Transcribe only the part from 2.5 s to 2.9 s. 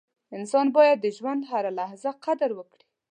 وکړي.